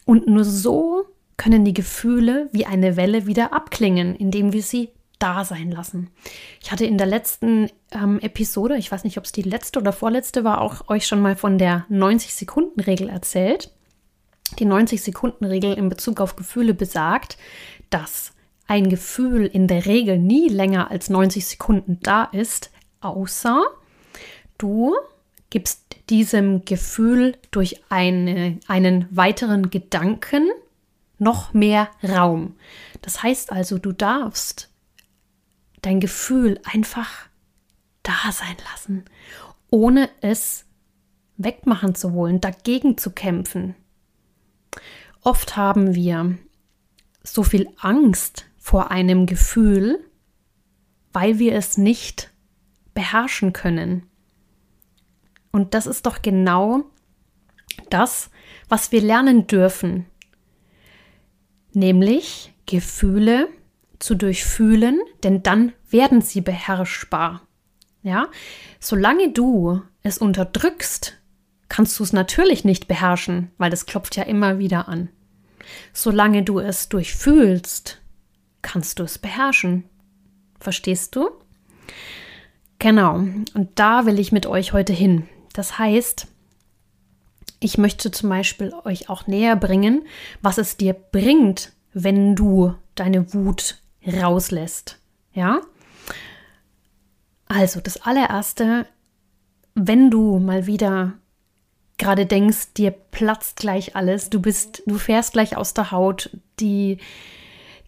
Und 0.04 0.26
nur 0.26 0.44
so 0.44 1.04
können 1.36 1.64
die 1.64 1.74
Gefühle 1.74 2.48
wie 2.52 2.66
eine 2.66 2.96
Welle 2.96 3.26
wieder 3.26 3.52
abklingen, 3.52 4.16
indem 4.16 4.52
wir 4.52 4.62
sie 4.62 4.90
da 5.18 5.44
sein 5.44 5.70
lassen. 5.70 6.10
Ich 6.62 6.70
hatte 6.70 6.86
in 6.86 6.98
der 6.98 7.06
letzten 7.06 7.70
ähm, 7.92 8.18
Episode, 8.20 8.76
ich 8.76 8.90
weiß 8.90 9.04
nicht, 9.04 9.18
ob 9.18 9.24
es 9.24 9.32
die 9.32 9.42
letzte 9.42 9.80
oder 9.80 9.92
vorletzte 9.92 10.44
war, 10.44 10.60
auch 10.60 10.88
euch 10.88 11.06
schon 11.06 11.20
mal 11.20 11.36
von 11.36 11.58
der 11.58 11.86
90-Sekunden-Regel 11.90 13.08
erzählt. 13.08 13.72
Die 14.58 14.66
90-Sekunden-Regel 14.66 15.74
in 15.74 15.88
Bezug 15.88 16.20
auf 16.20 16.36
Gefühle 16.36 16.74
besagt, 16.74 17.36
dass 17.90 18.32
ein 18.66 18.88
Gefühl 18.88 19.46
in 19.46 19.66
der 19.66 19.86
Regel 19.86 20.18
nie 20.18 20.48
länger 20.48 20.90
als 20.90 21.10
90 21.10 21.46
Sekunden 21.46 21.98
da 22.02 22.24
ist, 22.24 22.70
außer 23.00 23.62
du 24.58 24.94
gibst 25.50 25.96
diesem 26.10 26.64
Gefühl 26.64 27.36
durch 27.50 27.82
eine, 27.88 28.58
einen 28.66 29.06
weiteren 29.10 29.70
Gedanken 29.70 30.48
noch 31.18 31.52
mehr 31.52 31.88
Raum. 32.02 32.56
Das 33.02 33.22
heißt 33.22 33.52
also, 33.52 33.78
du 33.78 33.92
darfst 33.92 34.70
dein 35.82 36.00
Gefühl 36.00 36.60
einfach 36.64 37.28
da 38.02 38.32
sein 38.32 38.56
lassen, 38.72 39.04
ohne 39.70 40.08
es 40.20 40.64
wegmachen 41.36 41.94
zu 41.94 42.14
wollen, 42.14 42.40
dagegen 42.40 42.98
zu 42.98 43.10
kämpfen. 43.10 43.74
Oft 45.22 45.56
haben 45.56 45.94
wir 45.94 46.38
so 47.22 47.42
viel 47.42 47.68
Angst 47.78 48.46
vor 48.58 48.90
einem 48.90 49.26
Gefühl, 49.26 50.04
weil 51.12 51.38
wir 51.38 51.54
es 51.54 51.78
nicht 51.78 52.30
beherrschen 52.98 53.52
können. 53.52 54.02
Und 55.52 55.72
das 55.74 55.86
ist 55.86 56.04
doch 56.04 56.20
genau 56.20 56.82
das, 57.90 58.28
was 58.68 58.90
wir 58.90 59.00
lernen 59.00 59.46
dürfen. 59.46 60.06
Nämlich 61.72 62.52
Gefühle 62.66 63.46
zu 64.00 64.16
durchfühlen, 64.16 65.00
denn 65.22 65.44
dann 65.44 65.72
werden 65.88 66.22
sie 66.22 66.40
beherrschbar. 66.40 67.42
Ja, 68.02 68.26
solange 68.80 69.30
du 69.30 69.80
es 70.02 70.18
unterdrückst, 70.18 71.20
kannst 71.68 72.00
du 72.00 72.02
es 72.02 72.12
natürlich 72.12 72.64
nicht 72.64 72.88
beherrschen, 72.88 73.52
weil 73.58 73.70
das 73.70 73.86
klopft 73.86 74.16
ja 74.16 74.24
immer 74.24 74.58
wieder 74.58 74.88
an. 74.88 75.08
Solange 75.92 76.42
du 76.42 76.58
es 76.58 76.88
durchfühlst, 76.88 78.00
kannst 78.62 78.98
du 78.98 79.04
es 79.04 79.18
beherrschen. 79.18 79.84
Verstehst 80.58 81.14
du? 81.14 81.30
Genau, 82.78 83.14
und 83.16 83.70
da 83.74 84.06
will 84.06 84.18
ich 84.20 84.30
mit 84.30 84.46
euch 84.46 84.72
heute 84.72 84.92
hin. 84.92 85.28
Das 85.52 85.78
heißt, 85.78 86.28
ich 87.60 87.78
möchte 87.78 88.10
zum 88.10 88.28
Beispiel 88.28 88.72
euch 88.84 89.08
auch 89.08 89.26
näher 89.26 89.56
bringen, 89.56 90.06
was 90.42 90.58
es 90.58 90.76
dir 90.76 90.92
bringt, 90.94 91.72
wenn 91.92 92.36
du 92.36 92.74
deine 92.94 93.34
Wut 93.34 93.78
rauslässt. 94.06 94.98
Ja? 95.32 95.60
Also, 97.48 97.80
das 97.80 98.02
allererste, 98.02 98.86
wenn 99.74 100.10
du 100.10 100.38
mal 100.38 100.66
wieder 100.66 101.14
gerade 101.96 102.26
denkst, 102.26 102.74
dir 102.74 102.92
platzt 102.92 103.56
gleich 103.56 103.96
alles, 103.96 104.30
du 104.30 104.40
bist, 104.40 104.82
du 104.86 104.98
fährst 104.98 105.32
gleich 105.32 105.56
aus 105.56 105.74
der 105.74 105.90
Haut, 105.90 106.30
die, 106.60 106.98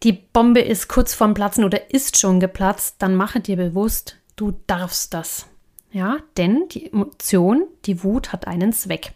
die 0.03 0.13
Bombe 0.13 0.61
ist 0.61 0.89
kurz 0.89 1.15
vorm 1.15 1.35
Platzen 1.35 1.63
oder 1.63 1.93
ist 1.93 2.19
schon 2.19 2.41
geplatzt, 2.41 2.97
dann 2.99 3.15
mache 3.15 3.39
dir 3.39 3.57
bewusst, 3.57 4.17
Du 4.41 4.59
darfst 4.67 5.13
das. 5.13 5.45
Ja, 5.93 6.17
denn 6.39 6.67
die 6.71 6.91
Emotion, 6.91 7.67
die 7.85 8.03
Wut 8.03 8.33
hat 8.33 8.47
einen 8.47 8.73
Zweck. 8.73 9.13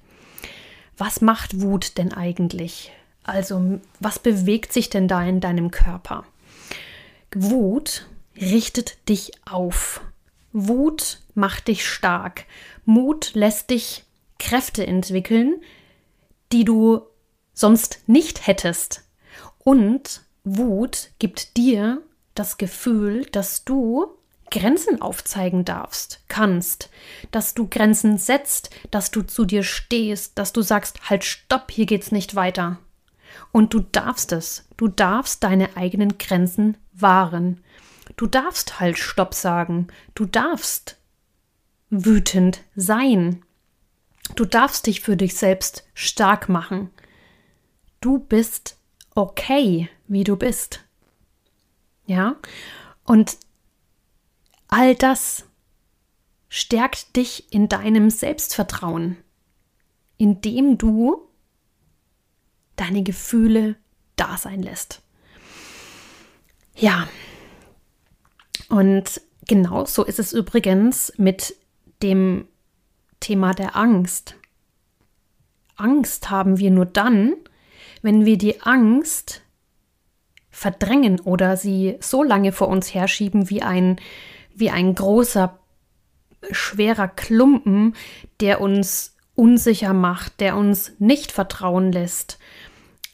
Was 0.98 1.22
macht 1.22 1.62
Wut 1.62 1.96
denn 1.96 2.12
eigentlich? 2.12 2.92
Also, 3.22 3.80
was 4.00 4.18
bewegt 4.18 4.74
sich 4.74 4.90
denn 4.90 5.08
da 5.08 5.24
in 5.24 5.40
deinem 5.40 5.70
Körper? 5.70 6.26
Wut 7.34 8.06
richtet 8.38 9.08
dich 9.08 9.32
auf. 9.50 10.02
Wut 10.52 11.22
macht 11.34 11.68
dich 11.68 11.88
stark. 11.88 12.44
Mut 12.84 13.30
lässt 13.32 13.70
dich 13.70 14.04
Kräfte 14.38 14.86
entwickeln, 14.86 15.54
die 16.52 16.66
du 16.66 17.00
sonst 17.54 18.02
nicht 18.06 18.46
hättest. 18.46 19.08
Und 19.60 20.20
Wut 20.44 21.12
gibt 21.18 21.56
dir 21.56 22.02
das 22.34 22.58
Gefühl, 22.58 23.24
dass 23.24 23.64
du 23.64 24.18
Grenzen 24.50 25.02
aufzeigen 25.02 25.64
darfst, 25.64 26.20
kannst, 26.28 26.90
dass 27.30 27.54
du 27.54 27.68
Grenzen 27.68 28.18
setzt, 28.18 28.70
dass 28.90 29.10
du 29.10 29.22
zu 29.22 29.44
dir 29.44 29.62
stehst, 29.62 30.38
dass 30.38 30.52
du 30.52 30.62
sagst, 30.62 31.10
halt, 31.10 31.24
stopp, 31.24 31.70
hier 31.70 31.86
geht's 31.86 32.12
nicht 32.12 32.34
weiter. 32.34 32.78
Und 33.52 33.74
du 33.74 33.80
darfst 33.80 34.32
es, 34.32 34.64
du 34.76 34.88
darfst 34.88 35.42
deine 35.42 35.76
eigenen 35.76 36.18
Grenzen 36.18 36.76
wahren. 36.92 37.60
Du 38.16 38.26
darfst 38.26 38.80
halt 38.80 38.98
Stopp 38.98 39.34
sagen, 39.34 39.88
du 40.14 40.26
darfst 40.26 40.98
wütend 41.90 42.62
sein. 42.76 43.42
Du 44.36 44.44
darfst 44.44 44.86
dich 44.86 45.00
für 45.00 45.16
dich 45.16 45.34
selbst 45.36 45.84
stark 45.94 46.48
machen. 46.48 46.90
Du 48.00 48.18
bist 48.18 48.76
okay, 49.14 49.88
wie 50.06 50.24
du 50.24 50.36
bist. 50.36 50.80
Ja? 52.06 52.36
Und 53.04 53.36
all 54.74 54.96
das 54.96 55.44
stärkt 56.48 57.14
dich 57.14 57.52
in 57.52 57.68
deinem 57.68 58.10
Selbstvertrauen, 58.10 59.16
indem 60.16 60.78
du 60.78 61.28
deine 62.74 63.04
Gefühle 63.04 63.76
da 64.16 64.36
sein 64.36 64.64
lässt. 64.64 65.00
Ja, 66.74 67.06
und 68.68 69.20
genauso 69.46 70.02
ist 70.02 70.18
es 70.18 70.32
übrigens 70.32 71.12
mit 71.18 71.54
dem 72.02 72.48
Thema 73.20 73.54
der 73.54 73.76
Angst. 73.76 74.34
Angst 75.76 76.30
haben 76.30 76.58
wir 76.58 76.72
nur 76.72 76.86
dann, 76.86 77.34
wenn 78.02 78.24
wir 78.24 78.38
die 78.38 78.60
Angst 78.62 79.42
verdrängen 80.50 81.20
oder 81.20 81.56
sie 81.56 81.96
so 82.00 82.24
lange 82.24 82.50
vor 82.50 82.66
uns 82.66 82.92
herschieben 82.92 83.50
wie 83.50 83.62
ein, 83.62 84.00
wie 84.54 84.70
ein 84.70 84.94
großer, 84.94 85.58
schwerer 86.50 87.08
Klumpen, 87.08 87.94
der 88.40 88.60
uns 88.60 89.16
unsicher 89.34 89.92
macht, 89.92 90.40
der 90.40 90.56
uns 90.56 90.92
nicht 90.98 91.32
vertrauen 91.32 91.92
lässt. 91.92 92.38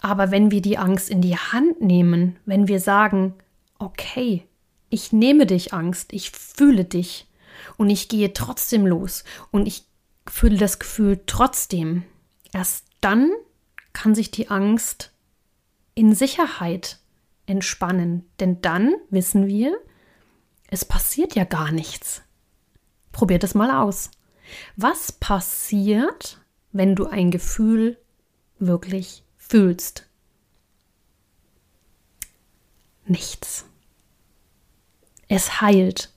Aber 0.01 0.31
wenn 0.31 0.51
wir 0.51 0.63
die 0.63 0.79
Angst 0.79 1.11
in 1.11 1.21
die 1.21 1.37
Hand 1.37 1.81
nehmen, 1.81 2.37
wenn 2.47 2.69
wir 2.69 2.81
sagen, 2.81 3.35
okay, 3.79 4.47
ich 4.89 5.13
nehme 5.13 5.47
dich 5.47 5.73
Angst, 5.73 6.13
ich 6.13 6.31
fühle 6.31 6.85
dich 6.85 7.27
und 7.77 7.91
ich 7.91 8.09
gehe 8.09 8.33
trotzdem 8.33 8.87
los 8.87 9.25
und 9.51 9.67
ich 9.67 9.85
fühle 10.29 10.59
das 10.59 10.79
Gefühl 10.79 11.21
trotzdem. 11.27 12.05
Erst 12.53 12.87
dann 13.01 13.31
kann 13.93 14.15
sich 14.15 14.31
die 14.31 14.49
Angst 14.49 15.13
in 15.95 16.15
Sicherheit 16.15 16.99
entspannen, 17.47 18.25
denn 18.39 18.61
dann 18.63 18.95
wissen 19.11 19.47
wir, 19.47 19.77
es 20.71 20.85
passiert 20.85 21.35
ja 21.35 21.45
gar 21.45 21.73
nichts. 21.73 22.23
Probiert 23.13 23.45
es 23.45 23.55
mal 23.55 23.71
aus. 23.71 24.11
Was 24.77 25.13
passiert, 25.13 26.41
wenn 26.73 26.95
du 26.95 27.07
ein 27.07 27.31
Gefühl 27.31 27.99
wirklich 28.59 29.25
fühlst? 29.37 30.07
Nichts. 33.05 33.65
Es 35.29 35.61
heilt. 35.61 36.13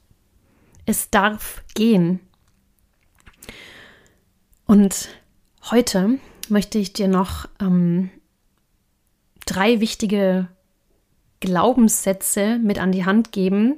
Es 0.85 1.09
darf 1.09 1.63
gehen. 1.73 2.19
Und 4.65 5.09
heute 5.71 6.19
möchte 6.49 6.77
ich 6.77 6.93
dir 6.93 7.07
noch 7.07 7.47
ähm, 7.59 8.11
drei 9.45 9.79
wichtige 9.79 10.47
Glaubenssätze 11.43 12.57
mit 12.57 12.79
an 12.79 12.93
die 12.93 13.03
Hand 13.03 13.33
geben, 13.33 13.75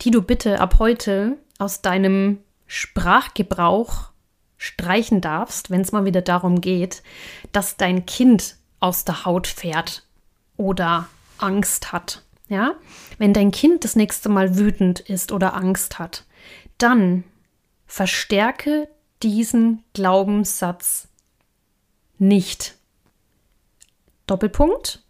die 0.00 0.10
du 0.10 0.20
bitte 0.20 0.60
ab 0.60 0.80
heute 0.80 1.38
aus 1.60 1.80
deinem 1.80 2.40
Sprachgebrauch 2.66 4.10
streichen 4.56 5.20
darfst, 5.20 5.70
wenn 5.70 5.80
es 5.80 5.92
mal 5.92 6.04
wieder 6.06 6.22
darum 6.22 6.60
geht, 6.60 7.04
dass 7.52 7.76
dein 7.76 8.04
Kind 8.04 8.56
aus 8.80 9.04
der 9.04 9.24
Haut 9.24 9.46
fährt 9.46 10.02
oder 10.56 11.06
Angst 11.38 11.92
hat. 11.92 12.22
Ja, 12.48 12.74
wenn 13.18 13.32
dein 13.32 13.52
Kind 13.52 13.84
das 13.84 13.94
nächste 13.94 14.28
Mal 14.28 14.56
wütend 14.56 14.98
ist 14.98 15.30
oder 15.30 15.54
Angst 15.54 16.00
hat, 16.00 16.24
dann 16.78 17.22
verstärke 17.86 18.88
diesen 19.22 19.84
Glaubenssatz 19.92 21.06
nicht. 22.18 22.74
Doppelpunkt. 24.26 25.03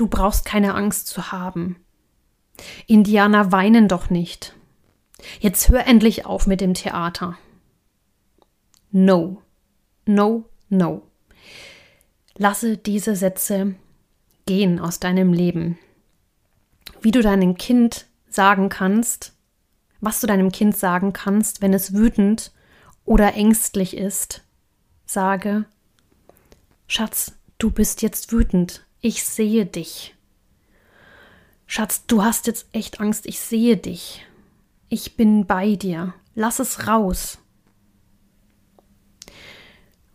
Du 0.00 0.06
brauchst 0.06 0.44
keine 0.44 0.74
Angst 0.74 1.08
zu 1.08 1.30
haben. 1.30 1.76
Indianer 2.86 3.52
weinen 3.52 3.88
doch 3.88 4.10
nicht. 4.10 4.54
Jetzt 5.40 5.68
hör 5.68 5.86
endlich 5.86 6.26
auf 6.26 6.46
mit 6.46 6.60
dem 6.60 6.74
Theater. 6.74 7.36
No, 8.90 9.42
no, 10.06 10.44
no. 10.68 11.02
Lasse 12.36 12.76
diese 12.76 13.14
Sätze 13.14 13.74
gehen 14.46 14.80
aus 14.80 15.00
deinem 15.00 15.32
Leben 15.32 15.78
wie 17.02 17.10
du 17.10 17.22
deinem 17.22 17.56
Kind 17.56 18.06
sagen 18.28 18.68
kannst, 18.68 19.32
was 20.00 20.20
du 20.20 20.26
deinem 20.26 20.52
Kind 20.52 20.76
sagen 20.76 21.12
kannst, 21.12 21.62
wenn 21.62 21.74
es 21.74 21.94
wütend 21.94 22.52
oder 23.04 23.34
ängstlich 23.34 23.96
ist. 23.96 24.42
Sage, 25.06 25.64
Schatz, 26.86 27.32
du 27.58 27.70
bist 27.70 28.02
jetzt 28.02 28.32
wütend, 28.32 28.86
ich 29.00 29.24
sehe 29.24 29.66
dich. 29.66 30.14
Schatz, 31.66 32.06
du 32.06 32.24
hast 32.24 32.46
jetzt 32.46 32.66
echt 32.72 33.00
Angst, 33.00 33.26
ich 33.26 33.38
sehe 33.40 33.76
dich. 33.76 34.26
Ich 34.88 35.16
bin 35.16 35.46
bei 35.46 35.76
dir. 35.76 36.14
Lass 36.34 36.58
es 36.58 36.86
raus. 36.86 37.38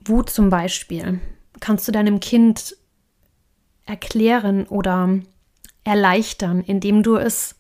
Wut 0.04 0.30
zum 0.30 0.50
Beispiel 0.50 1.20
kannst 1.60 1.88
du 1.88 1.92
deinem 1.92 2.20
Kind 2.20 2.76
erklären 3.86 4.68
oder 4.68 5.20
erleichtern, 5.84 6.62
indem 6.62 7.04
du 7.04 7.16
es 7.16 7.56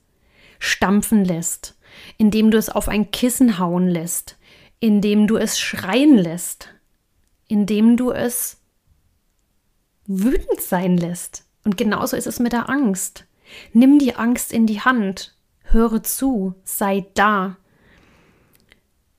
stampfen 0.59 1.23
lässt, 1.23 1.75
indem 2.17 2.51
du 2.51 2.57
es 2.57 2.69
auf 2.69 2.88
ein 2.88 3.11
Kissen 3.11 3.59
hauen 3.59 3.88
lässt, 3.88 4.38
indem 4.79 5.27
du 5.27 5.38
es 5.38 5.59
schreien 5.59 6.17
lässt, 6.17 6.69
indem 7.47 7.97
du 7.97 8.11
es 8.11 8.61
wütend 10.07 10.61
sein 10.61 10.97
lässt. 10.97 11.45
Und 11.63 11.77
genauso 11.77 12.15
ist 12.15 12.27
es 12.27 12.39
mit 12.39 12.53
der 12.53 12.69
Angst. 12.69 13.25
Nimm 13.73 13.99
die 13.99 14.15
Angst 14.15 14.51
in 14.51 14.67
die 14.67 14.81
Hand, 14.81 15.35
höre 15.63 16.03
zu, 16.03 16.55
sei 16.63 17.05
da. 17.13 17.57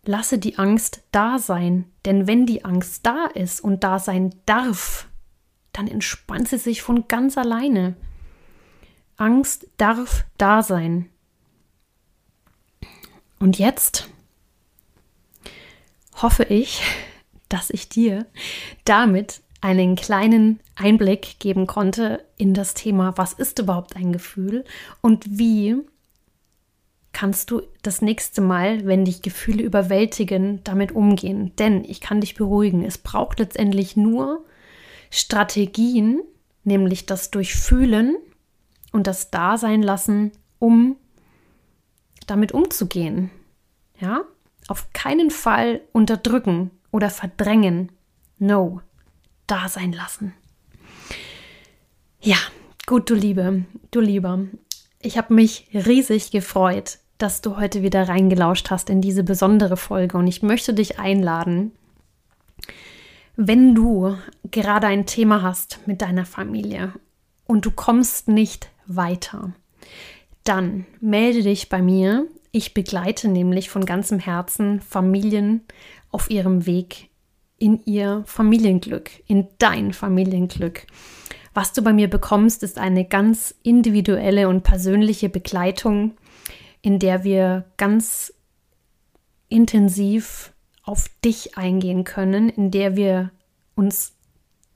Lasse 0.05 0.39
die 0.39 0.59
Angst 0.59 1.03
da 1.11 1.39
sein, 1.39 1.91
denn 2.05 2.27
wenn 2.27 2.47
die 2.47 2.65
Angst 2.65 3.05
da 3.05 3.27
ist 3.27 3.61
und 3.61 3.83
da 3.83 3.99
sein 3.99 4.35
darf, 4.47 5.09
dann 5.73 5.89
entspannt 5.89 6.49
sie 6.49 6.59
sich 6.59 6.83
von 6.83 7.09
ganz 7.09 7.37
alleine. 7.37 7.97
Angst 9.17 9.67
darf 9.77 10.25
da 10.39 10.63
sein. 10.63 11.11
Und 13.39 13.59
jetzt 13.59 14.09
hoffe 16.15 16.45
ich, 16.45 16.83
dass 17.49 17.71
ich 17.71 17.89
dir 17.89 18.27
damit 18.85 19.43
einen 19.67 19.97
kleinen 19.97 20.61
Einblick 20.77 21.41
geben 21.41 21.67
konnte 21.67 22.25
in 22.37 22.55
das 22.55 22.75
Thema, 22.75 23.15
was 23.17 23.33
ist 23.33 23.59
überhaupt 23.59 23.97
ein 23.97 24.13
Gefühl 24.13 24.65
und 25.01 25.39
wie 25.41 25.75
kannst 27.13 27.51
du 27.51 27.63
das 27.83 28.01
nächste 28.01 28.43
Mal, 28.43 28.87
wenn 28.87 29.05
dich 29.05 29.23
Gefühle 29.23 29.65
überwältigen, 29.65 30.61
damit 30.63 30.93
umgehen. 30.93 31.51
Denn 31.59 31.83
ich 31.83 32.01
kann 32.01 32.21
dich 32.21 32.37
beruhigen, 32.37 32.85
es 32.85 32.97
braucht 32.97 33.41
letztendlich 33.41 33.97
nur 33.97 34.45
Strategien, 35.11 36.21
nämlich 36.63 37.07
das 37.07 37.33
Durchfühlen 37.33 38.17
und 38.93 39.09
das 39.09 39.33
Dasein 39.33 39.83
lassen, 39.83 40.31
um 40.61 40.95
damit 42.29 42.53
umzugehen. 42.53 43.33
Ja? 43.99 44.23
Auf 44.69 44.93
keinen 44.93 45.31
Fall 45.31 45.81
unterdrücken 45.91 46.71
oder 46.93 47.11
verdrängen. 47.11 47.91
No, 48.39 48.81
da 49.47 49.69
sein 49.69 49.93
lassen. 49.93 50.35
Ja, 52.21 52.39
gut, 52.87 53.11
du 53.11 53.15
Liebe, 53.15 53.65
du 53.91 54.01
Lieber. 54.01 54.41
Ich 55.01 55.17
habe 55.17 55.35
mich 55.35 55.69
riesig 55.73 56.31
gefreut, 56.31 56.99
dass 57.19 57.41
du 57.41 57.57
heute 57.57 57.83
wieder 57.83 58.09
reingelauscht 58.09 58.71
hast 58.71 58.91
in 58.91 59.01
diese 59.01 59.25
besondere 59.25 59.77
Folge 59.77 60.19
und 60.19 60.27
ich 60.27 60.43
möchte 60.43 60.75
dich 60.75 60.99
einladen, 60.99 61.73
wenn 63.37 63.75
du 63.75 64.17
gerade 64.51 64.87
ein 64.87 65.07
Thema 65.07 65.43
hast 65.43 65.81
mit 65.87 66.03
deiner 66.03 66.25
Familie 66.25 66.93
und 67.47 67.67
du 67.67 67.71
kommst 67.71 68.29
nicht 68.29 68.71
weiter, 68.87 69.53
dann 70.45 70.87
melde 71.01 71.43
dich 71.43 71.69
bei 71.69 71.83
mir. 71.83 72.27
Ich 72.51 72.73
begleite 72.73 73.29
nämlich 73.29 73.69
von 73.69 73.85
ganzem 73.85 74.19
Herzen 74.19 74.81
Familien 74.81 75.63
auf 76.11 76.31
ihrem 76.31 76.67
Weg 76.67 77.11
in 77.59 77.81
ihr 77.85 78.23
Familienglück, 78.27 79.11
in 79.27 79.49
dein 79.59 79.93
Familienglück. 79.93 80.87
Was 81.55 81.73
du 81.73 81.83
bei 81.83 81.93
mir 81.93 82.11
bekommst, 82.11 82.63
ist 82.63 82.79
eine 82.79 83.07
ganz 83.07 83.55
individuelle 83.63 84.49
und 84.49 84.63
persönliche 84.63 85.29
Begleitung, 85.29 86.13
in 86.83 86.99
der 86.99 87.25
wir 87.25 87.65
ganz 87.79 88.35
intensiv 89.49 90.53
auf 90.83 91.07
dich 91.25 91.57
eingehen 91.57 92.05
können, 92.05 92.49
in 92.49 92.71
der 92.71 92.95
wir 92.97 93.31
uns 93.75 94.15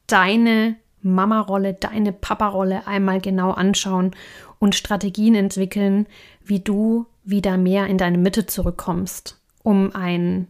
deine 0.07 0.77
Mama-Rolle, 1.03 1.75
deine 1.75 2.12
Papa-Rolle 2.12 2.87
einmal 2.87 3.21
genau 3.21 3.53
anschauen 3.53 4.12
und 4.59 4.75
Strategien 4.75 5.35
entwickeln, 5.35 6.07
wie 6.45 6.61
du 6.61 7.07
wieder 7.25 7.57
mehr 7.57 7.87
in 7.87 7.99
deine 7.99 8.19
Mitte 8.19 8.47
zurückkommst, 8.47 9.40
um 9.62 9.95
ein 9.95 10.49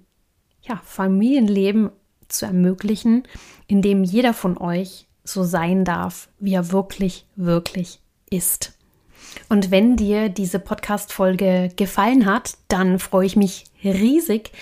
ja, 0.63 0.81
Familienleben 0.85 1.91
zu 2.33 2.47
ermöglichen, 2.47 3.25
in 3.67 3.83
dem 3.83 4.05
jeder 4.05 4.35
von 4.35 4.57
euch 4.59 5.07
so 5.25 5.45
sein 5.45 5.85
darf, 5.85 6.29
wie 6.39 6.55
er 6.55 6.73
wirklich, 6.73 7.27
wirklich 7.37 8.01
ist. 8.31 8.73
Und 9.49 9.71
wenn 9.71 9.97
dir 9.97 10.29
diese 10.29 10.59
Podcast-Folge 10.59 11.71
gefallen 11.77 12.27
hat, 12.27 12.57
dann 12.69 12.99
freue 12.99 13.27
ich 13.27 13.37
mich 13.37 13.65
riesig 13.85 14.53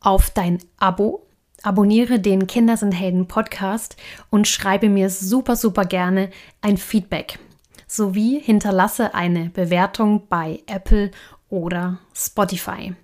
auf 0.00 0.30
dein 0.30 0.58
Abo. 0.78 1.26
Abonniere 1.62 2.18
den 2.18 2.46
Kinder 2.46 2.76
sind 2.76 2.92
Helden 2.92 3.28
Podcast 3.28 3.96
und 4.30 4.48
schreibe 4.48 4.88
mir 4.88 5.10
super, 5.10 5.56
super 5.56 5.84
gerne 5.84 6.30
ein 6.62 6.76
Feedback. 6.76 7.38
Sowie 7.86 8.40
hinterlasse 8.40 9.14
eine 9.14 9.50
Bewertung 9.50 10.26
bei 10.28 10.62
Apple 10.66 11.10
oder 11.48 11.98
Spotify. 12.14 12.94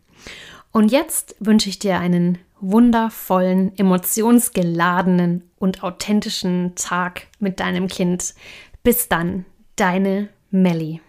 Und 0.72 0.92
jetzt 0.92 1.34
wünsche 1.40 1.68
ich 1.68 1.78
dir 1.78 1.98
einen 1.98 2.38
wundervollen, 2.60 3.76
emotionsgeladenen 3.76 5.50
und 5.58 5.82
authentischen 5.82 6.74
Tag 6.74 7.28
mit 7.38 7.60
deinem 7.60 7.88
Kind. 7.88 8.34
Bis 8.82 9.08
dann, 9.08 9.44
deine 9.76 10.28
Melli. 10.50 11.00